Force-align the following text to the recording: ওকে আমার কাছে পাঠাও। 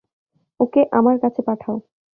ওকে 0.59 0.81
আমার 0.91 1.15
কাছে 1.19 1.41
পাঠাও। 1.47 1.77